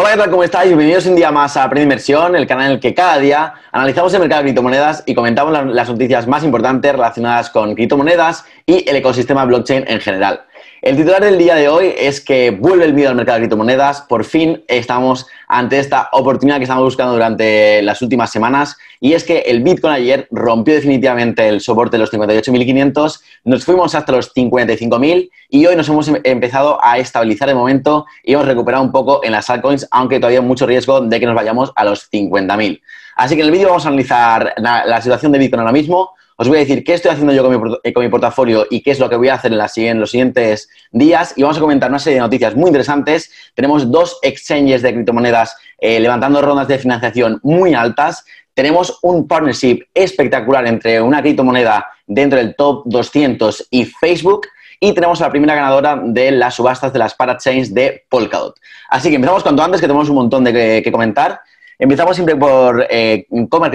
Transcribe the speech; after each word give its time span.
Hola, 0.00 0.12
¿qué 0.12 0.18
tal? 0.18 0.30
¿Cómo 0.30 0.44
estáis? 0.44 0.68
Bienvenidos 0.68 1.06
un 1.06 1.16
día 1.16 1.32
más 1.32 1.56
a 1.56 1.64
Aprende 1.64 1.82
Inversión, 1.82 2.36
el 2.36 2.46
canal 2.46 2.66
en 2.66 2.72
el 2.74 2.78
que 2.78 2.94
cada 2.94 3.18
día 3.18 3.54
analizamos 3.72 4.14
el 4.14 4.20
mercado 4.20 4.42
de 4.42 4.44
criptomonedas 4.44 5.02
y 5.06 5.12
comentamos 5.12 5.52
las 5.74 5.88
noticias 5.88 6.28
más 6.28 6.44
importantes 6.44 6.92
relacionadas 6.92 7.50
con 7.50 7.74
criptomonedas 7.74 8.44
y 8.64 8.88
el 8.88 8.94
ecosistema 8.94 9.44
blockchain 9.44 9.86
en 9.88 10.00
general. 10.00 10.42
El 10.80 10.96
titular 10.96 11.20
del 11.20 11.38
día 11.38 11.56
de 11.56 11.68
hoy 11.68 11.92
es 11.98 12.20
que 12.20 12.52
vuelve 12.52 12.84
el 12.84 12.94
miedo 12.94 13.08
al 13.08 13.16
mercado 13.16 13.36
de 13.36 13.40
criptomonedas. 13.40 14.02
Por 14.02 14.24
fin 14.24 14.62
estamos 14.68 15.26
ante 15.48 15.80
esta 15.80 16.08
oportunidad 16.12 16.58
que 16.58 16.62
estamos 16.62 16.84
buscando 16.84 17.14
durante 17.14 17.82
las 17.82 18.00
últimas 18.00 18.30
semanas 18.30 18.76
y 19.00 19.14
es 19.14 19.24
que 19.24 19.40
el 19.40 19.64
Bitcoin 19.64 19.92
ayer 19.92 20.28
rompió 20.30 20.74
definitivamente 20.74 21.48
el 21.48 21.60
soporte 21.60 21.96
de 21.96 22.02
los 22.02 22.12
58.500, 22.12 23.20
nos 23.44 23.64
fuimos 23.64 23.96
hasta 23.96 24.12
los 24.12 24.32
55.000 24.32 25.30
y 25.48 25.66
hoy 25.66 25.74
nos 25.74 25.88
hemos 25.88 26.06
em-, 26.06 26.20
empezado 26.22 26.78
a 26.80 26.98
estabilizar 26.98 27.48
de 27.48 27.54
momento 27.56 28.06
y 28.22 28.34
hemos 28.34 28.46
recuperado 28.46 28.84
un 28.84 28.92
poco 28.92 29.24
en 29.24 29.32
las 29.32 29.50
altcoins, 29.50 29.88
aunque 29.90 30.20
todavía 30.20 30.38
hay 30.38 30.46
mucho 30.46 30.64
riesgo 30.64 31.00
de 31.00 31.18
que 31.18 31.26
nos 31.26 31.34
vayamos 31.34 31.72
a 31.74 31.84
los 31.84 32.08
50.000. 32.08 32.80
Así 33.16 33.34
que 33.34 33.40
en 33.40 33.46
el 33.46 33.52
vídeo 33.52 33.68
vamos 33.68 33.84
a 33.84 33.88
analizar 33.88 34.54
la 34.58 35.02
situación 35.02 35.32
de 35.32 35.40
Bitcoin 35.40 35.60
ahora 35.60 35.72
mismo, 35.72 36.12
os 36.40 36.46
voy 36.46 36.58
a 36.58 36.60
decir 36.60 36.84
qué 36.84 36.94
estoy 36.94 37.10
haciendo 37.10 37.32
yo 37.32 37.42
con 37.42 37.50
mi, 37.50 37.74
eh, 37.82 37.92
con 37.92 38.04
mi 38.04 38.08
portafolio 38.08 38.64
y 38.70 38.80
qué 38.80 38.92
es 38.92 39.00
lo 39.00 39.10
que 39.10 39.16
voy 39.16 39.28
a 39.28 39.34
hacer 39.34 39.52
en, 39.52 39.98
los 39.98 40.10
siguientes 40.12 40.68
días 40.92 41.34
y 41.36 41.42
vamos 41.42 41.56
a 41.56 41.60
comentar 41.60 41.90
una 41.90 41.98
serie 41.98 42.14
de 42.14 42.20
noticias 42.20 42.54
muy 42.54 42.68
interesantes. 42.68 43.32
Tenemos 43.54 43.90
dos 43.90 44.20
exchanges 44.22 44.82
de 44.82 44.94
criptomonedas 44.94 45.56
eh, 45.78 45.98
levantando 45.98 46.40
rondas 46.40 46.68
de 46.68 46.78
financiación 46.78 47.40
muy 47.42 47.74
altas. 47.74 48.24
Tenemos 48.54 49.00
un 49.02 49.26
partnership 49.26 49.80
espectacular 49.92 50.64
entre 50.68 51.02
una 51.02 51.20
criptomoneda 51.22 51.88
dentro 52.06 52.38
del 52.38 52.54
top 52.54 52.84
200 52.86 53.66
y 53.72 53.86
Facebook. 53.86 54.46
Y 54.78 54.92
tenemos 54.92 55.20
a 55.20 55.24
la 55.24 55.30
primera 55.30 55.56
ganadora 55.56 56.00
de 56.04 56.30
las 56.30 56.54
subastas 56.54 56.92
de 56.92 57.00
las 57.00 57.16
parachains 57.16 57.74
de 57.74 58.04
Polkadot. 58.08 58.54
Así 58.90 59.08
que 59.08 59.16
empezamos 59.16 59.42
cuanto 59.42 59.60
antes, 59.60 59.80
que 59.80 59.88
tenemos 59.88 60.08
un 60.08 60.14
montón 60.14 60.44
de 60.44 60.82
que 60.84 60.92
comentar. 60.92 61.40
Empezamos 61.80 62.16
siempre 62.16 62.34
por 62.34 62.86
eh, 62.90 63.26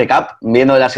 Cap, 0.08 0.32
viendo 0.42 0.78
los 0.78 0.94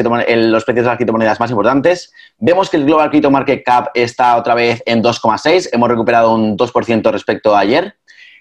precios 0.65 0.85
de 0.85 0.89
las 0.89 0.97
criptomonedas 0.97 1.39
más 1.39 1.51
importantes. 1.51 2.11
Vemos 2.39 2.67
que 2.67 2.77
el 2.77 2.85
Global 2.85 3.11
Crypto 3.11 3.29
Market 3.29 3.63
Cap 3.63 3.89
está 3.93 4.35
otra 4.37 4.55
vez 4.55 4.81
en 4.87 5.03
2,6, 5.03 5.69
hemos 5.71 5.87
recuperado 5.87 6.33
un 6.33 6.57
2% 6.57 7.11
respecto 7.11 7.55
a 7.55 7.59
ayer. 7.59 7.95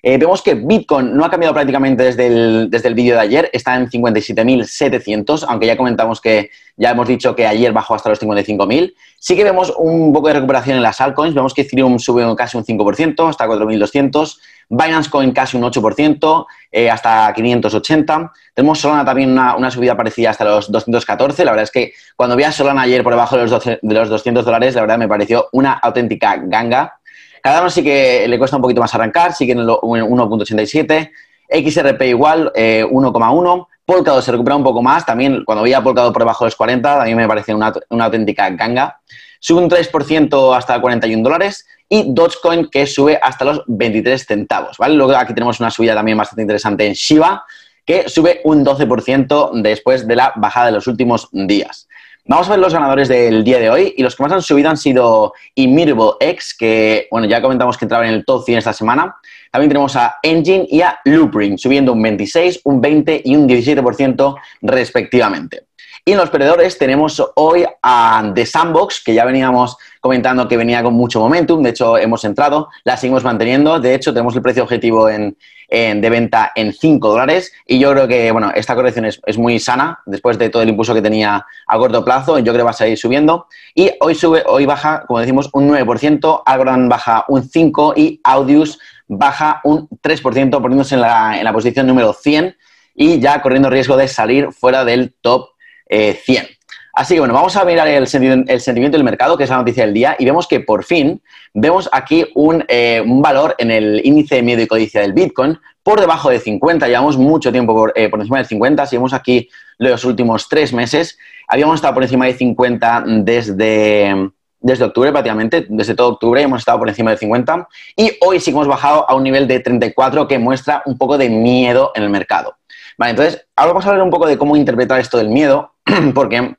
Eh, 0.07 0.19
vemos 0.19 0.43
que 0.43 0.55
Bitcoin 0.55 1.15
no 1.17 1.25
ha 1.25 1.31
cambiado 1.31 1.55
prácticamente 1.55 2.03
desde 2.05 2.27
el, 2.27 2.69
desde 2.71 2.89
el 2.89 2.95
vídeo 2.95 3.15
de 3.15 3.21
ayer, 3.23 3.51
está 3.55 3.75
en 3.75 3.89
57.700, 3.89 5.47
aunque 5.49 5.67
ya 5.67 5.79
comentamos 5.79 6.21
que 6.21 6.51
ya 6.77 6.91
hemos 6.91 7.09
dicho 7.09 7.35
que 7.35 7.47
ayer 7.47 7.73
bajó 7.73 7.95
hasta 7.95 8.11
los 8.11 8.21
55.000. 8.21 8.95
Sí 9.19 9.35
que 9.35 9.45
vemos 9.45 9.73
un 9.79 10.13
poco 10.13 10.29
de 10.29 10.35
recuperación 10.35 10.77
en 10.77 10.83
las 10.83 11.01
altcoins, 11.01 11.35
vemos 11.35 11.55
que 11.55 11.63
Ethereum 11.63 11.99
sube 11.99 12.23
casi 12.37 12.59
un 12.59 12.65
5%, 12.65 13.29
hasta 13.29 13.47
4.200, 13.47 14.39
Binance 14.69 15.11
Coin 15.11 15.33
casi 15.33 15.57
un 15.57 15.65
8%, 15.65 16.47
eh, 16.71 16.91
hasta 16.91 17.33
580. 17.35 18.33
Tenemos 18.55 18.81
Solana 18.81 19.05
también 19.05 19.31
una, 19.31 19.71
subida 19.71 19.97
parecida 19.97 20.31
hasta 20.31 20.45
los 20.45 20.71
214. 20.71 21.45
La 21.45 21.53
verdad 21.53 21.65
es 21.65 21.71
que 21.71 21.93
cuando 22.17 22.37
vi 22.37 22.45
a 22.45 22.53
Solana 22.53 22.83
ayer 22.83 23.03
por 23.03 23.13
debajo 23.13 23.37
de 23.37 23.47
los, 23.47 23.65
de 23.65 23.79
los 23.83 24.09
200 24.09 24.45
dólares, 24.45 24.75
la 24.75 24.81
verdad 24.83 24.99
me 24.99 25.09
pareció 25.09 25.49
una 25.53 25.75
auténtica 25.75 26.37
ganga. 26.37 26.99
Cardano 27.43 27.69
sí 27.69 27.83
que 27.83 28.27
le 28.27 28.39
cuesta 28.39 28.57
un 28.57 28.63
poquito 28.63 28.81
más 28.81 28.95
arrancar, 28.95 29.35
sigue 29.35 29.53
en 29.53 29.59
el 29.59 29.69
1.87. 29.69 31.11
XRP 31.49 32.03
igual, 32.03 32.51
1,1. 32.55 33.61
Eh, 33.61 33.75
Polkadot 33.85 34.23
se 34.23 34.33
recupera 34.33 34.57
un 34.57 34.65
poco 34.65 34.83
más. 34.83 35.05
También 35.05 35.45
cuando 35.45 35.63
veía 35.63 35.83
Polkadot 35.83 36.13
por 36.13 36.23
debajo 36.23 36.45
de 36.45 36.47
los 36.49 36.57
40, 36.57 37.03
a 37.03 37.05
mí 37.05 37.15
me 37.15 37.29
parecía 37.29 37.55
una, 37.55 37.73
una 37.91 38.07
auténtica 38.07 38.49
ganga. 38.51 39.01
Sube 39.41 39.61
un 39.61 39.69
3% 39.69 40.57
hasta 40.57 40.81
41 40.81 41.23
dólares 41.23 41.67
y 41.89 42.15
Dogecoin 42.15 42.69
que 42.71 42.87
sube 42.87 43.19
hasta 43.21 43.45
los 43.45 43.63
23 43.67 44.27
centavos, 44.27 44.79
¿vale? 44.79 44.95
Luego 44.95 45.15
aquí 45.17 45.35
tenemos 45.35 45.61
una 45.61 45.71
subida 45.71 45.95
también 45.95 46.19
bastante 46.19 46.43
interesante 46.43 46.87
en 46.87 46.95
Shiba 46.95 47.45
que 47.85 48.09
sube 48.09 48.41
un 48.45 48.65
12% 48.65 49.63
después 49.63 50.07
de 50.07 50.17
la 50.17 50.33
bajada 50.37 50.67
de 50.67 50.73
los 50.73 50.87
últimos 50.87 51.29
días. 51.33 51.87
Vamos 52.27 52.47
a 52.49 52.53
ver 52.53 52.59
los 52.61 52.73
ganadores 52.73 53.09
del 53.09 53.45
día 53.45 53.59
de 53.59 53.69
hoy 53.69 53.95
y 53.99 54.03
los 54.03 54.17
que 54.17 54.23
más 54.23 54.33
han 54.33 54.41
subido 54.41 54.71
han 54.71 54.79
sido 54.79 55.35
Immutable 55.55 56.13
X, 56.21 56.57
que 56.59 57.07
bueno, 57.11 57.27
ya 57.27 57.43
comentamos 57.43 57.77
que 57.77 57.85
entraba 57.85 58.09
en 58.09 58.15
el 58.15 58.25
top 58.25 58.47
100 58.47 58.59
esta 58.59 58.73
semana. 58.73 59.17
También 59.53 59.69
tenemos 59.69 59.95
a 59.95 60.17
Engine 60.23 60.67
y 60.71 60.81
a 60.81 60.99
Loopring, 61.05 61.59
subiendo 61.59 61.93
un 61.93 62.01
26, 62.01 62.63
un 62.65 62.81
20 62.81 63.23
y 63.27 63.37
un 63.37 63.47
17% 63.47 64.37
respectivamente. 64.63 65.65
Y 66.07 66.13
en 66.13 66.19
los 66.19 66.29
perdedores 66.29 66.77
tenemos 66.77 67.23
hoy 67.35 67.65
a 67.83 68.31
The 68.35 68.45
Sandbox, 68.45 69.03
que 69.03 69.15
ya 69.15 69.25
veníamos 69.25 69.79
comentando 70.03 70.47
que 70.47 70.59
venía 70.59 70.83
con 70.83 70.93
mucho 70.93 71.19
momentum, 71.19 71.63
de 71.63 71.71
hecho 71.71 71.97
hemos 71.97 72.27
entrado, 72.27 72.69
la 72.85 72.99
seguimos 72.99 73.25
manteniendo, 73.25 73.81
de 73.81 73.95
hecho 73.95 74.13
tenemos 74.13 74.37
el 74.37 74.43
precio 74.43 74.65
objetivo 74.65 75.09
en, 75.09 75.35
de 75.71 76.11
venta 76.11 76.53
en 76.55 76.75
5 76.75 77.09
dólares 77.09 77.55
y 77.67 77.79
yo 77.79 77.91
creo 77.93 78.07
que 78.07 78.31
bueno, 78.33 78.53
esta 78.55 78.75
corrección 78.75 79.07
es, 79.07 79.19
es, 79.25 79.39
muy 79.39 79.59
sana 79.59 80.01
después 80.05 80.37
de 80.37 80.51
todo 80.51 80.61
el 80.61 80.69
impulso 80.69 80.93
que 80.93 81.01
tenía 81.01 81.47
a 81.67 81.79
corto 81.79 82.05
plazo, 82.05 82.39
yo 82.39 82.53
creo 82.53 82.57
que 82.59 82.63
va 82.65 82.71
a 82.71 82.75
seguir 82.75 82.99
subiendo 82.99 83.47
y 83.75 83.91
hoy 84.01 84.15
sube, 84.15 84.43
hoy 84.47 84.67
baja, 84.67 85.05
como 85.07 85.21
decimos, 85.21 85.49
un 85.55 85.71
9%, 85.71 86.43
Algorand 86.45 86.91
baja 86.91 87.25
un 87.29 87.49
5% 87.49 87.95
y 87.97 88.21
Audius 88.25 88.79
baja 89.09 89.63
un 89.65 89.89
3%, 89.89 90.61
poniéndose 90.61 90.97
en 90.97 91.01
la, 91.01 91.39
en 91.39 91.45
la 91.45 91.53
posición 91.55 91.87
número 91.87 92.13
100 92.13 92.55
y 92.95 93.21
ya 93.21 93.41
corriendo 93.41 93.71
riesgo 93.71 93.97
de 93.97 94.07
salir 94.07 94.53
fuera 94.53 94.85
del 94.85 95.15
top 95.23 95.54
100. 95.89 96.45
Eh, 96.45 96.49
Así 96.97 97.15
que 97.15 97.21
bueno, 97.21 97.35
vamos 97.35 97.57
a 97.57 97.65
mirar 97.65 97.89
el, 97.89 98.07
sentimiento 98.07 98.97
del 98.97 99.05
mercado, 99.05 99.37
que 99.37 99.43
es 99.45 99.51
la 99.51 99.57
noticia 99.57 99.85
del 99.85 99.93
día, 99.93 100.15
y 100.17 100.25
vemos 100.25 100.47
que 100.47 100.61
por 100.61 100.85
fin 100.85 101.21
vemos 101.53 101.89
aquí 101.91 102.25
un, 102.37 102.65
eh, 102.69 103.03
valor 103.05 103.57
en 103.59 103.73
el 103.73 104.01
índice 104.05 104.37
de 104.37 104.43
miedo 104.43 104.63
y 104.63 104.69
codicia 104.69 105.01
del 105.01 105.13
Bitcoin 105.13 105.59
por 105.83 105.99
debajo 105.99 106.31
de 106.31 106.39
50. 106.39 106.87
Llevamos 106.87 107.19
mucho 107.19 107.51
tiempo 107.51 107.75
por, 107.75 107.93
eh, 107.97 108.09
por 108.09 108.21
encima 108.21 108.39
de 108.39 108.45
50. 108.45 108.87
Si 108.87 108.97
vemos 108.97 109.13
aquí 109.13 109.49
los 109.79 110.05
últimos 110.05 110.49
tres 110.49 110.73
meses, 110.73 111.19
habíamos 111.49 111.77
estado 111.77 111.95
por 111.95 112.05
encima 112.05 112.27
de 112.27 112.35
50 112.35 113.05
desde, 113.07 114.31
desde 114.61 114.85
octubre 114.85 115.11
prácticamente, 115.11 115.67
desde 115.69 115.97
todo 115.97 116.11
octubre 116.11 116.41
hemos 116.43 116.61
estado 116.61 116.79
por 116.79 116.89
encima 116.89 117.11
de 117.11 117.17
50 117.17 117.69
y 117.97 118.13
hoy 118.21 118.39
sí 118.39 118.47
que 118.47 118.51
hemos 118.57 118.69
bajado 118.69 119.09
a 119.11 119.17
un 119.17 119.25
nivel 119.25 119.49
de 119.49 119.59
34 119.59 120.29
que 120.29 120.39
muestra 120.39 120.83
un 120.87 120.97
poco 120.97 121.19
de 121.19 121.29
miedo 121.29 121.91
en 121.97 122.05
el 122.05 122.11
mercado. 122.11 122.57
Vale, 122.99 123.11
entonces, 123.11 123.47
ahora 123.57 123.73
vamos 123.73 123.87
a 123.87 123.91
hablar 123.91 124.05
un 124.05 124.11
poco 124.11 124.27
de 124.27 124.39
cómo 124.39 124.57
interpretar 124.57 125.01
esto 125.01 125.19
del 125.19 125.29
miedo, 125.29 125.75
porque 126.15 126.57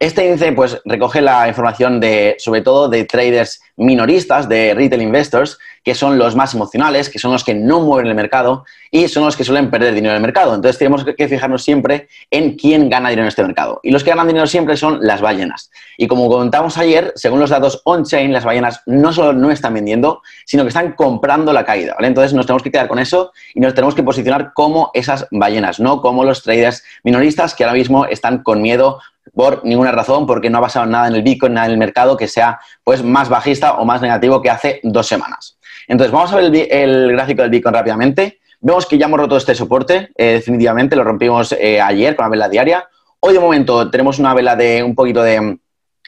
este 0.00 0.24
índice 0.24 0.52
pues, 0.52 0.80
recoge 0.84 1.20
la 1.20 1.48
información 1.48 1.98
de, 1.98 2.36
sobre 2.38 2.62
todo, 2.62 2.88
de 2.88 3.04
traders 3.04 3.60
minoristas, 3.76 4.48
de 4.48 4.72
retail 4.74 5.02
investors, 5.02 5.58
que 5.82 5.94
son 5.94 6.18
los 6.18 6.36
más 6.36 6.54
emocionales, 6.54 7.08
que 7.08 7.18
son 7.18 7.32
los 7.32 7.42
que 7.42 7.54
no 7.54 7.80
mueven 7.80 8.06
el 8.06 8.14
mercado 8.14 8.64
y 8.90 9.08
son 9.08 9.24
los 9.24 9.36
que 9.36 9.44
suelen 9.44 9.70
perder 9.70 9.94
dinero 9.94 10.12
en 10.12 10.16
el 10.16 10.22
mercado. 10.22 10.54
Entonces 10.54 10.78
tenemos 10.78 11.04
que 11.04 11.28
fijarnos 11.28 11.64
siempre 11.64 12.08
en 12.30 12.56
quién 12.56 12.88
gana 12.88 13.08
dinero 13.08 13.24
en 13.24 13.28
este 13.28 13.42
mercado. 13.42 13.80
Y 13.82 13.90
los 13.90 14.04
que 14.04 14.10
ganan 14.10 14.28
dinero 14.28 14.46
siempre 14.46 14.76
son 14.76 14.98
las 15.00 15.20
ballenas. 15.20 15.70
Y 15.96 16.06
como 16.06 16.28
comentamos 16.28 16.78
ayer, 16.78 17.12
según 17.16 17.40
los 17.40 17.50
datos 17.50 17.80
on-chain, 17.84 18.32
las 18.32 18.44
ballenas 18.44 18.82
no 18.86 19.12
solo 19.12 19.32
no 19.32 19.50
están 19.50 19.74
vendiendo, 19.74 20.22
sino 20.44 20.62
que 20.62 20.68
están 20.68 20.92
comprando 20.92 21.52
la 21.52 21.64
caída. 21.64 21.96
Entonces 21.98 22.34
nos 22.34 22.46
tenemos 22.46 22.62
que 22.62 22.70
quedar 22.70 22.86
con 22.86 22.98
eso 22.98 23.32
y 23.54 23.60
nos 23.60 23.74
tenemos 23.74 23.94
que 23.94 24.02
posicionar 24.02 24.52
como 24.54 24.90
esas 24.94 25.26
ballenas, 25.30 25.80
no 25.80 26.00
como 26.02 26.24
los 26.24 26.42
traders 26.42 26.84
minoristas 27.02 27.54
que 27.54 27.64
ahora 27.64 27.74
mismo 27.74 28.04
están 28.06 28.42
con 28.42 28.62
miedo 28.62 29.00
por 29.34 29.64
ninguna 29.64 29.92
razón, 29.92 30.26
porque 30.26 30.50
no 30.50 30.58
ha 30.58 30.62
pasado 30.62 30.86
nada 30.86 31.08
en 31.08 31.14
el 31.14 31.22
Bitcoin, 31.22 31.54
nada 31.54 31.66
en 31.66 31.72
el 31.72 31.78
mercado 31.78 32.16
que 32.16 32.28
sea 32.28 32.60
pues, 32.84 33.02
más 33.02 33.28
bajista 33.28 33.74
o 33.74 33.84
más 33.84 34.00
negativo 34.00 34.42
que 34.42 34.50
hace 34.50 34.80
dos 34.82 35.06
semanas. 35.06 35.58
Entonces, 35.86 36.12
vamos 36.12 36.32
a 36.32 36.36
ver 36.36 36.68
el, 36.70 37.12
gráfico 37.12 37.42
del 37.42 37.50
Bitcoin 37.50 37.74
rápidamente. 37.74 38.40
Vemos 38.60 38.86
que 38.86 38.98
ya 38.98 39.06
hemos 39.06 39.18
roto 39.18 39.36
este 39.36 39.54
soporte, 39.54 40.10
eh, 40.16 40.32
definitivamente, 40.34 40.96
lo 40.96 41.04
rompimos 41.04 41.52
eh, 41.52 41.80
ayer 41.80 42.14
con 42.16 42.24
la 42.24 42.30
vela 42.30 42.48
diaria. 42.48 42.88
Hoy, 43.20 43.32
de 43.32 43.40
momento, 43.40 43.90
tenemos 43.90 44.18
una 44.18 44.34
vela 44.34 44.54
de 44.54 44.82
un 44.82 44.94
poquito 44.94 45.22
de, 45.22 45.58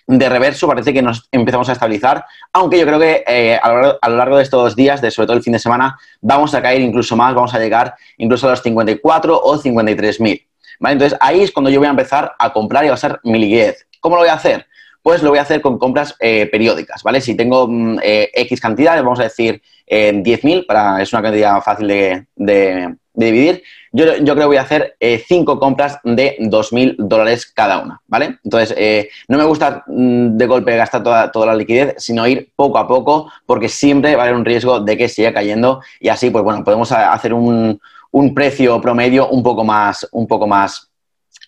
reverso, 0.06 0.66
parece 0.66 0.92
que 0.92 1.02
nos 1.02 1.28
empezamos 1.30 1.68
a 1.68 1.72
estabilizar, 1.72 2.24
aunque 2.52 2.78
yo 2.78 2.84
creo 2.84 2.98
que 2.98 3.24
eh, 3.26 3.58
a, 3.62 4.08
lo 4.08 4.16
largo, 4.16 4.36
de 4.36 4.42
estos 4.42 4.74
días, 4.74 5.00
de 5.00 5.10
sobre 5.10 5.28
todo 5.28 5.36
el 5.36 5.42
fin 5.42 5.52
de 5.52 5.60
semana, 5.60 5.96
vamos 6.20 6.52
a 6.54 6.60
caer 6.60 6.80
incluso 6.80 7.16
más, 7.16 7.34
vamos 7.34 7.54
a 7.54 7.58
llegar 7.58 7.94
incluso 8.18 8.48
a 8.48 8.50
los 8.50 8.62
54 8.62 9.40
o 9.40 9.56
53 9.56 10.20
mil. 10.20 10.49
Entonces 10.88 11.18
ahí 11.20 11.42
es 11.42 11.52
cuando 11.52 11.70
yo 11.70 11.78
voy 11.78 11.86
a 11.86 11.90
empezar 11.90 12.32
a 12.38 12.52
comprar 12.52 12.84
y 12.84 12.88
a 12.88 12.92
basar 12.92 13.20
mi 13.24 13.38
liquidez. 13.38 13.86
¿Cómo 14.00 14.16
lo 14.16 14.22
voy 14.22 14.30
a 14.30 14.34
hacer? 14.34 14.66
Pues 15.02 15.22
lo 15.22 15.30
voy 15.30 15.38
a 15.38 15.42
hacer 15.42 15.60
con 15.60 15.78
compras 15.78 16.14
eh, 16.20 16.46
periódicas, 16.46 17.02
¿vale? 17.02 17.20
Si 17.20 17.34
tengo 17.34 17.66
mm, 17.68 17.98
eh, 18.02 18.30
X 18.34 18.60
cantidades, 18.60 19.02
vamos 19.02 19.20
a 19.20 19.24
decir 19.24 19.62
10.000, 19.88 20.66
para 20.66 21.02
es 21.02 21.12
una 21.12 21.22
cantidad 21.22 21.60
fácil 21.62 21.88
de, 21.88 22.96
dividir, 23.12 23.62
yo, 23.90 24.04
yo, 24.18 24.34
creo 24.34 24.36
que 24.36 24.44
voy 24.44 24.56
a 24.56 24.62
hacer 24.62 24.96
5 25.00 25.52
eh, 25.52 25.58
compras 25.58 25.98
de 26.04 26.36
2.000 26.38 26.94
dólares 26.96 27.44
cada 27.44 27.80
una, 27.80 28.00
¿vale? 28.06 28.38
Entonces, 28.44 29.08
no 29.26 29.36
me 29.36 29.44
gusta 29.44 29.82
mm, 29.88 30.36
de 30.36 30.46
golpe 30.46 30.76
gastar 30.76 31.02
toda, 31.02 31.32
toda 31.32 31.46
la 31.46 31.54
liquidez, 31.56 31.94
sino 31.98 32.26
ir 32.26 32.52
poco 32.54 32.78
a 32.78 32.86
poco, 32.86 33.32
porque 33.46 33.68
siempre 33.68 34.14
va 34.14 34.22
a 34.22 34.26
haber 34.26 34.36
un 34.36 34.44
riesgo 34.44 34.78
de 34.78 34.96
que 34.96 35.08
siga 35.08 35.32
cayendo 35.32 35.82
y 35.98 36.08
así, 36.08 36.30
pues 36.30 36.44
bueno, 36.44 36.62
podemos 36.62 36.92
hacer 36.92 37.34
un, 37.34 37.80
un 38.12 38.34
precio 38.34 38.80
promedio 38.80 39.28
un 39.28 39.42
poco 39.42 39.64
más, 39.64 40.08
un 40.12 40.26
poco 40.26 40.46
más 40.46 40.90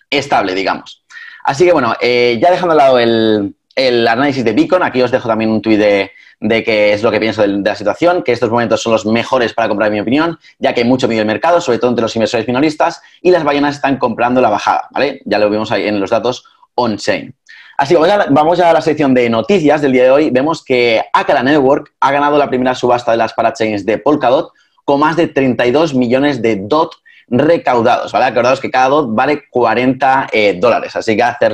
estable, 0.09 0.53
digamos. 0.53 1.03
Así 1.43 1.65
que 1.65 1.73
bueno, 1.73 1.93
eh, 1.99 2.39
ya 2.41 2.51
dejando 2.51 2.71
al 2.71 2.77
lado 2.77 2.99
el, 2.99 3.55
el 3.75 4.07
análisis 4.07 4.43
de 4.43 4.53
Beacon. 4.53 4.83
Aquí 4.83 5.01
os 5.01 5.11
dejo 5.11 5.27
también 5.27 5.49
un 5.49 5.61
tuit 5.61 5.79
de, 5.79 6.11
de 6.39 6.63
qué 6.63 6.93
es 6.93 7.03
lo 7.03 7.11
que 7.11 7.19
pienso 7.19 7.41
de, 7.41 7.47
la 7.47 7.75
situación, 7.75 8.23
que 8.23 8.31
estos 8.31 8.49
momentos 8.49 8.81
son 8.81 8.91
los 8.91 9.05
mejores 9.05 9.53
para 9.53 9.67
comprar, 9.67 9.87
en 9.87 9.93
mi 9.93 9.99
opinión, 10.01 10.37
ya 10.59 10.73
que 10.73 10.81
hay 10.81 10.87
mucho 10.87 11.07
miedo 11.07 11.21
en 11.21 11.29
el 11.29 11.33
mercado, 11.33 11.61
sobre 11.61 11.79
todo 11.79 11.89
entre 11.89 12.03
los 12.03 12.15
inversores 12.15 12.47
minoristas, 12.47 13.01
y 13.21 13.31
las 13.31 13.43
ballenas 13.43 13.75
están 13.75 13.97
comprando 13.97 14.41
la 14.41 14.49
bajada, 14.49 14.87
¿vale? 14.91 15.21
Ya 15.25 15.39
lo 15.39 15.49
vemos 15.49 15.71
ahí 15.71 15.87
en 15.87 15.99
los 15.99 16.09
datos 16.09 16.45
on-chain. 16.75 17.33
Así 17.77 17.95
que 17.95 18.01
vamos 18.29 18.59
a, 18.59 18.71
la 18.71 18.81
sección 18.81 19.13
de 19.13 19.29
noticias 19.29 19.81
del 19.81 19.93
día 19.93 20.03
de 20.03 20.11
hoy. 20.11 20.29
Vemos 20.29 20.63
que 20.63 21.01
Akala 21.11 21.41
Network 21.41 21.93
ha 21.99 22.11
ganado 22.11 22.37
la 22.37 22.47
primera 22.47 22.75
subasta 22.75 23.11
de 23.11 23.17
las 23.17 23.33
parachains 23.33 23.83
de 23.85 23.97
Polkadot 23.97 24.51
con 24.85 24.99
más 24.99 25.15
de 25.15 25.27
32 25.27 25.93
millones 25.93 26.41
de 26.41 26.57
DOT 26.57 26.95
recaudados, 27.27 28.11
¿vale? 28.11 28.25
Acordaos 28.25 28.59
que 28.59 28.69
cada 28.69 28.89
DOT 28.89 29.15
vale 29.15 29.43
40 29.49 30.27
eh, 30.31 30.57
dólares, 30.59 30.95
así 30.95 31.15
que 31.15 31.23
hacer, 31.23 31.53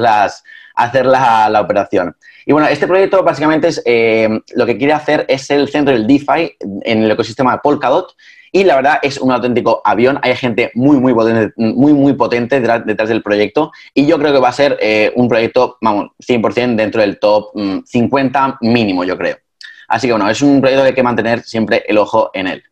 hacer 0.76 1.06
la, 1.06 1.62
operación. 1.62 2.16
Y 2.46 2.54
bueno, 2.54 2.68
este 2.68 2.88
proyecto 2.88 3.24
básicamente 3.24 3.68
es, 3.68 3.82
eh, 3.86 4.30
lo 4.56 4.66
que 4.66 4.78
quiere 4.78 4.94
hacer 4.94 5.26
es 5.28 5.50
el 5.52 5.70
centro 5.70 5.94
del 5.94 6.08
DeFi 6.08 6.56
en 6.84 7.04
el 7.04 7.12
ecosistema 7.12 7.62
Polkadot 7.62 8.16
y 8.52 8.64
la 8.64 8.76
verdad 8.76 9.00
es 9.02 9.20
un 9.20 9.32
auténtico 9.32 9.82
avión. 9.86 10.20
Hay 10.24 10.36
gente 10.36 10.72
muy, 10.74 10.98
muy 10.98 11.14
potente, 11.14 11.54
muy, 11.58 11.94
muy 11.94 12.14
potente 12.14 12.60
detrás, 12.60 13.10
del 13.10 13.22
proyecto 13.22 13.72
y 13.94 14.08
yo 14.08 14.18
creo 14.18 14.34
que 14.34 14.40
va 14.40 14.50
a 14.50 14.54
ser 14.54 14.78
eh, 14.82 15.12
un 15.16 15.28
proyecto, 15.28 15.78
vamos, 15.82 16.10
100% 16.28 16.76
dentro 16.76 17.02
del 17.02 17.20
top 17.20 17.52
50 17.86 18.48
mm, 18.48 18.72
mínimo, 18.72 19.04
yo 19.04 19.18
creo. 19.18 19.38
Así 19.88 20.08
que 20.08 20.14
bueno, 20.14 20.30
es 20.30 20.42
un 20.42 20.62
proyecto 20.62 20.84
que 20.84 20.90
hay 20.90 20.96
que 20.96 21.04
mantener 21.04 21.42
siempre 21.44 21.84
el 21.88 21.98
ojo 21.98 22.32
en 22.34 22.48
él. 22.48 22.64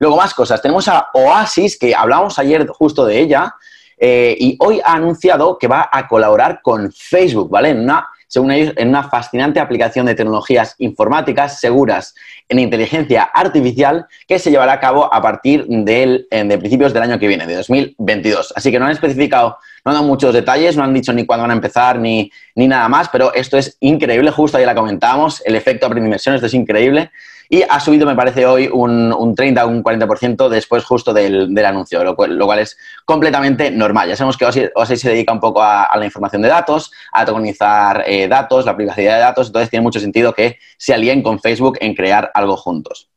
Luego 0.00 0.16
más 0.16 0.34
cosas. 0.34 0.60
Tenemos 0.60 0.88
a 0.88 1.08
Oasis, 1.14 1.78
que 1.78 1.94
hablamos 1.94 2.38
ayer 2.38 2.66
justo 2.66 3.06
de 3.06 3.20
ella, 3.20 3.54
eh, 3.96 4.34
y 4.38 4.56
hoy 4.58 4.80
ha 4.84 4.94
anunciado 4.94 5.58
que 5.58 5.68
va 5.68 5.88
a 5.92 6.08
colaborar 6.08 6.60
con 6.62 6.90
Facebook, 6.90 7.50
¿vale? 7.50 7.68
En 7.68 7.80
una 7.80 8.08
según 8.30 8.52
ellos, 8.52 8.72
en 8.76 8.88
una 8.88 9.02
fascinante 9.02 9.58
aplicación 9.58 10.06
de 10.06 10.14
tecnologías 10.14 10.76
informáticas 10.78 11.58
seguras 11.58 12.14
en 12.48 12.60
inteligencia 12.60 13.24
artificial 13.24 14.06
que 14.28 14.38
se 14.38 14.52
llevará 14.52 14.74
a 14.74 14.78
cabo 14.78 15.12
a 15.12 15.20
partir 15.20 15.66
de 15.66 16.26
principios 16.60 16.94
del 16.94 17.02
año 17.02 17.18
que 17.18 17.26
viene, 17.26 17.44
de 17.44 17.56
2022. 17.56 18.52
Así 18.54 18.70
que 18.70 18.78
no 18.78 18.84
han 18.84 18.92
especificado, 18.92 19.58
no 19.84 19.90
han 19.90 19.94
dado 19.94 20.06
muchos 20.06 20.34
detalles, 20.34 20.76
no 20.76 20.84
han 20.84 20.94
dicho 20.94 21.12
ni 21.12 21.26
cuándo 21.26 21.42
van 21.42 21.50
a 21.50 21.54
empezar 21.54 21.98
ni, 21.98 22.30
ni 22.54 22.68
nada 22.68 22.88
más, 22.88 23.08
pero 23.08 23.32
esto 23.34 23.56
es 23.56 23.76
increíble, 23.80 24.30
justo 24.30 24.58
ahí 24.58 24.66
la 24.66 24.74
comentábamos, 24.74 25.42
el 25.44 25.56
efecto 25.56 25.88
inversión, 25.96 26.34
esto 26.34 26.46
es 26.46 26.54
increíble 26.54 27.10
y 27.52 27.64
ha 27.68 27.80
subido, 27.80 28.06
me 28.06 28.14
parece, 28.14 28.46
hoy 28.46 28.70
un, 28.72 29.12
un 29.12 29.34
30 29.34 29.66
o 29.66 29.68
un 29.68 29.82
40% 29.82 30.48
después 30.48 30.84
justo 30.84 31.12
del, 31.12 31.58
anuncio, 31.66 32.04
lo 32.04 32.14
cual, 32.14 32.36
lo 32.36 32.46
cual, 32.46 32.60
es 32.60 32.78
completamente 33.04 33.72
normal. 33.72 34.08
Ya 34.08 34.14
sabemos 34.14 34.36
que 34.36 34.46
OSI, 34.46 34.96
se 34.96 35.10
dedica 35.10 35.32
un 35.32 35.40
poco 35.40 35.60
a, 35.60 35.90
la 35.96 36.04
información 36.04 36.42
de 36.42 36.48
datos, 36.48 36.92
a 37.10 37.24
tokenizar 37.24 38.04
eh, 38.06 38.28
datos, 38.28 38.64
la 38.64 38.76
privacidad 38.76 39.14
de 39.14 39.20
datos, 39.20 39.48
entonces 39.48 39.68
tiene 39.68 39.82
mucho 39.82 39.98
sentido 39.98 40.32
que 40.32 40.60
se 40.76 40.94
alíen 40.94 41.24
con 41.24 41.40
Facebook 41.40 41.76
en 41.80 41.96
crear 41.96 42.30
algo 42.34 42.56
juntos. 42.56 43.09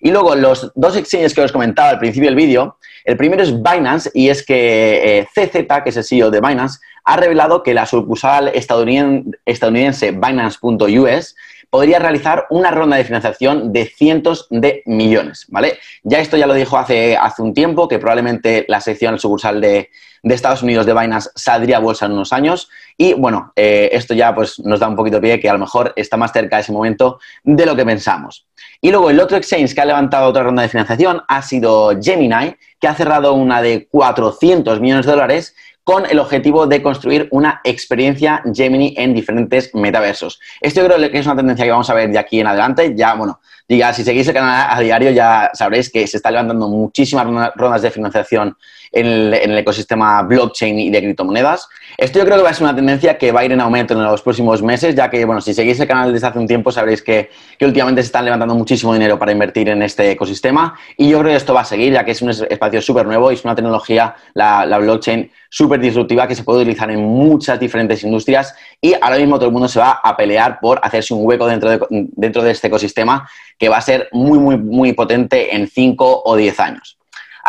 Y 0.00 0.10
luego, 0.10 0.34
los 0.34 0.72
dos 0.74 0.96
exchanges 0.96 1.34
que 1.34 1.42
os 1.42 1.52
comentaba 1.52 1.90
al 1.90 1.98
principio 1.98 2.28
del 2.28 2.36
vídeo, 2.36 2.78
el 3.04 3.16
primero 3.16 3.42
es 3.42 3.54
Binance 3.62 4.10
y 4.14 4.28
es 4.28 4.44
que 4.44 5.18
eh, 5.18 5.28
CZ, 5.34 5.82
que 5.82 5.90
es 5.90 5.96
el 5.96 6.04
CEO 6.04 6.30
de 6.30 6.40
Binance, 6.40 6.80
ha 7.04 7.16
revelado 7.16 7.62
que 7.62 7.74
la 7.74 7.86
sucursal 7.86 8.48
estadounidense, 8.48 9.38
estadounidense 9.46 10.12
Binance.us 10.12 11.36
podría 11.70 12.00
realizar 12.00 12.46
una 12.50 12.72
ronda 12.72 12.96
de 12.96 13.04
financiación 13.04 13.72
de 13.72 13.86
cientos 13.86 14.46
de 14.50 14.82
millones, 14.86 15.46
¿vale? 15.48 15.78
Ya 16.02 16.18
esto 16.18 16.36
ya 16.36 16.46
lo 16.46 16.54
dijo 16.54 16.76
hace, 16.76 17.16
hace 17.16 17.42
un 17.42 17.54
tiempo, 17.54 17.86
que 17.88 17.98
probablemente 17.98 18.66
la 18.68 18.80
sección 18.80 19.18
sucursal 19.18 19.60
de, 19.60 19.90
Estados 20.22 20.62
Unidos 20.62 20.84
de 20.84 20.92
Binance 20.92 21.30
saldría 21.34 21.78
a 21.78 21.80
bolsa 21.80 22.04
en 22.04 22.12
unos 22.12 22.34
años 22.34 22.68
y, 22.98 23.14
bueno, 23.14 23.54
eh, 23.56 23.88
esto 23.92 24.12
ya 24.12 24.34
pues 24.34 24.58
nos 24.60 24.78
da 24.78 24.86
un 24.86 24.94
poquito 24.94 25.16
de 25.16 25.22
pie 25.22 25.40
que 25.40 25.48
a 25.48 25.54
lo 25.54 25.58
mejor 25.58 25.94
está 25.96 26.18
más 26.18 26.32
cerca 26.32 26.56
de 26.56 26.62
ese 26.62 26.72
momento 26.72 27.20
de 27.42 27.64
lo 27.64 27.74
que 27.74 27.86
pensamos. 27.86 28.46
Y 28.82 28.90
luego 28.90 29.08
el 29.08 29.18
otro 29.18 29.38
exchange 29.38 29.74
que 29.74 29.80
ha 29.80 29.86
levantado 29.86 30.28
otra 30.28 30.42
ronda 30.42 30.62
de 30.62 30.68
financiación 30.68 31.22
ha 31.26 31.40
sido 31.40 31.98
Gemini, 32.02 32.54
que 32.78 32.88
ha 32.88 32.94
cerrado 32.94 33.32
una 33.32 33.62
de 33.62 33.88
400 33.88 34.80
millones 34.80 35.06
de 35.06 35.12
dólares 35.12 35.54
con 35.90 36.06
el 36.06 36.20
objetivo 36.20 36.68
de 36.68 36.82
construir 36.82 37.26
una 37.32 37.60
experiencia 37.64 38.44
Gemini 38.54 38.94
en 38.96 39.12
diferentes 39.12 39.74
metaversos. 39.74 40.38
Esto 40.60 40.82
yo 40.82 40.86
creo 40.86 41.10
que 41.10 41.18
es 41.18 41.26
una 41.26 41.34
tendencia 41.34 41.64
que 41.64 41.72
vamos 41.72 41.90
a 41.90 41.94
ver 41.94 42.10
de 42.10 42.16
aquí 42.16 42.38
en 42.38 42.46
adelante. 42.46 42.94
Ya, 42.96 43.14
bueno, 43.14 43.40
diga, 43.68 43.92
si 43.92 44.04
seguís 44.04 44.28
el 44.28 44.34
canal 44.34 44.68
a 44.70 44.78
diario 44.78 45.10
ya 45.10 45.50
sabréis 45.52 45.90
que 45.90 46.06
se 46.06 46.18
está 46.18 46.30
levantando 46.30 46.68
muchísimas 46.68 47.52
rondas 47.56 47.82
de 47.82 47.90
financiación 47.90 48.56
en 48.92 49.06
el, 49.06 49.58
ecosistema 49.58 50.22
blockchain 50.22 50.78
y 50.78 50.90
de 50.90 51.00
criptomonedas. 51.00 51.68
Esto 51.96 52.18
yo 52.18 52.24
creo 52.24 52.38
que 52.38 52.42
va 52.42 52.50
a 52.50 52.54
ser 52.54 52.64
una 52.64 52.74
tendencia 52.74 53.18
que 53.18 53.30
va 53.32 53.40
a 53.40 53.44
ir 53.44 53.52
en 53.52 53.60
aumento 53.60 53.94
en 53.94 54.02
los 54.02 54.22
próximos 54.22 54.62
meses, 54.62 54.94
ya 54.94 55.10
que, 55.10 55.24
bueno, 55.24 55.40
si 55.40 55.54
seguís 55.54 55.78
el 55.80 55.86
canal 55.86 56.12
desde 56.12 56.26
hace 56.26 56.38
un 56.38 56.46
tiempo 56.46 56.72
sabréis 56.72 57.02
que, 57.02 57.30
últimamente 57.60 58.02
se 58.02 58.06
están 58.06 58.24
levantando 58.24 58.54
muchísimo 58.54 58.92
dinero 58.92 59.18
para 59.18 59.32
invertir 59.32 59.68
en 59.68 59.82
este 59.82 60.10
ecosistema 60.10 60.74
y 60.96 61.10
yo 61.10 61.18
creo 61.20 61.32
que 61.32 61.36
esto 61.36 61.54
va 61.54 61.60
a 61.60 61.64
seguir, 61.64 61.92
ya 61.92 62.04
que 62.04 62.12
es 62.12 62.22
un 62.22 62.30
espacio 62.30 62.80
súper 62.80 63.06
nuevo 63.06 63.30
y 63.30 63.34
es 63.34 63.44
una 63.44 63.54
tecnología, 63.54 64.14
la, 64.34 64.64
la 64.64 64.78
blockchain, 64.78 65.30
súper 65.50 65.80
disruptiva 65.80 66.26
que 66.26 66.34
se 66.34 66.42
puede 66.42 66.60
utilizar 66.60 66.90
en 66.90 67.00
muchas 67.00 67.60
diferentes 67.60 68.02
industrias 68.02 68.54
y 68.80 68.94
ahora 69.00 69.18
mismo 69.18 69.36
todo 69.36 69.46
el 69.46 69.52
mundo 69.52 69.68
se 69.68 69.78
va 69.78 70.00
a 70.02 70.16
pelear 70.16 70.58
por 70.60 70.80
hacerse 70.82 71.12
un 71.12 71.26
hueco 71.26 71.46
dentro 71.46 71.70
de, 71.70 71.80
dentro 71.90 72.42
de 72.42 72.52
este 72.52 72.68
ecosistema 72.68 73.28
que 73.58 73.68
va 73.68 73.76
a 73.76 73.82
ser 73.82 74.08
muy, 74.12 74.38
muy, 74.38 74.56
muy 74.56 74.92
potente 74.94 75.54
en 75.54 75.68
5 75.68 76.22
o 76.24 76.36
10 76.36 76.60
años. 76.60 76.99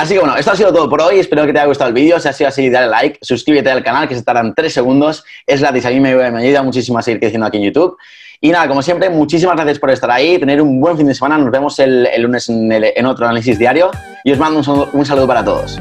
Así 0.01 0.15
que 0.15 0.19
bueno, 0.19 0.35
esto 0.35 0.49
ha 0.49 0.55
sido 0.55 0.73
todo 0.73 0.89
por 0.89 0.99
hoy. 0.99 1.19
Espero 1.19 1.45
que 1.45 1.53
te 1.53 1.59
haya 1.59 1.67
gustado 1.67 1.89
el 1.89 1.93
vídeo. 1.93 2.19
Si 2.19 2.27
ha 2.27 2.33
sido 2.33 2.47
así, 2.47 2.71
dale 2.71 2.87
like, 2.87 3.19
suscríbete 3.21 3.69
al 3.69 3.83
canal 3.83 4.07
que 4.07 4.15
se 4.15 4.21
estarán 4.21 4.55
3 4.55 4.73
segundos. 4.73 5.23
Es 5.45 5.61
gratis, 5.61 5.85
a 5.85 5.91
mí 5.91 5.99
me, 5.99 6.09
ayuda 6.09 6.63
muchísimo 6.63 6.97
a 6.97 7.03
seguir 7.03 7.19
creciendo 7.19 7.45
aquí 7.45 7.57
en 7.57 7.65
YouTube. 7.65 7.97
Y 8.39 8.49
nada, 8.49 8.67
como 8.67 8.81
siempre, 8.81 9.11
muchísimas 9.11 9.55
gracias 9.55 9.77
por 9.77 9.91
estar 9.91 10.09
ahí, 10.09 10.39
tener 10.39 10.59
un 10.59 10.81
buen 10.81 10.97
fin 10.97 11.05
de 11.05 11.13
semana. 11.13 11.37
Nos 11.37 11.51
vemos 11.51 11.77
el, 11.77 12.07
lunes 12.19 12.49
en, 12.49 13.05
otro 13.05 13.27
análisis 13.27 13.59
diario 13.59 13.91
y 14.23 14.31
os 14.31 14.39
mando 14.39 14.89
un 14.91 15.05
saludo 15.05 15.27
para 15.27 15.45
todos. 15.45 15.79